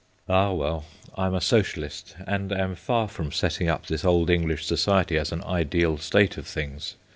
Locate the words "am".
1.27-1.35, 2.51-2.73